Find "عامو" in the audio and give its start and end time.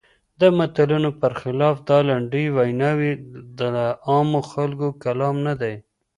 4.09-4.41